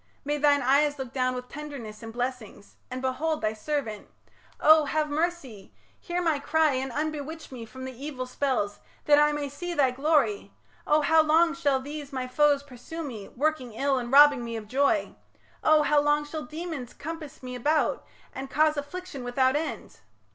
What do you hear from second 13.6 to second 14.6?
ill, And robbing me